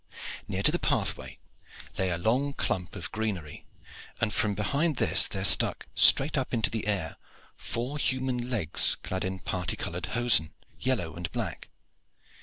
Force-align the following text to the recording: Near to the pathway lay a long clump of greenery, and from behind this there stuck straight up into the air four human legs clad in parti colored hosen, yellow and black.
Near 0.47 0.63
to 0.63 0.71
the 0.71 0.79
pathway 0.79 1.37
lay 1.95 2.09
a 2.09 2.17
long 2.17 2.53
clump 2.53 2.95
of 2.95 3.11
greenery, 3.11 3.67
and 4.19 4.33
from 4.33 4.55
behind 4.55 4.95
this 4.95 5.27
there 5.27 5.45
stuck 5.45 5.85
straight 5.93 6.39
up 6.39 6.55
into 6.55 6.71
the 6.71 6.87
air 6.87 7.17
four 7.55 7.99
human 7.99 8.49
legs 8.49 8.95
clad 9.03 9.23
in 9.23 9.37
parti 9.37 9.75
colored 9.77 10.07
hosen, 10.17 10.53
yellow 10.79 11.13
and 11.15 11.31
black. 11.31 11.69